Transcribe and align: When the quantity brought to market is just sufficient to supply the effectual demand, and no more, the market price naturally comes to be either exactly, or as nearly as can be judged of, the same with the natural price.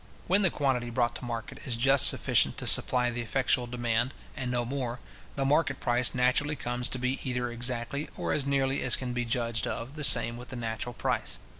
When 0.25 0.41
the 0.41 0.49
quantity 0.49 0.89
brought 0.89 1.13
to 1.17 1.25
market 1.25 1.67
is 1.67 1.75
just 1.75 2.07
sufficient 2.07 2.57
to 2.57 2.65
supply 2.65 3.11
the 3.11 3.21
effectual 3.21 3.67
demand, 3.67 4.15
and 4.35 4.49
no 4.49 4.65
more, 4.65 4.99
the 5.35 5.45
market 5.45 5.79
price 5.79 6.15
naturally 6.15 6.55
comes 6.55 6.89
to 6.89 6.97
be 6.97 7.19
either 7.23 7.51
exactly, 7.51 8.09
or 8.17 8.33
as 8.33 8.43
nearly 8.43 8.81
as 8.81 8.95
can 8.95 9.13
be 9.13 9.25
judged 9.25 9.67
of, 9.67 9.93
the 9.93 10.03
same 10.03 10.37
with 10.37 10.47
the 10.49 10.55
natural 10.55 10.93
price. 10.95 11.37